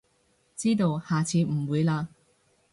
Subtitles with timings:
[0.55, 2.07] 知道，下次唔會喇